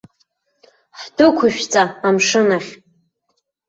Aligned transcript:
Ҳдәықәышәҵа 0.99 1.83
амшын 2.07 2.49
ахь. 2.57 2.71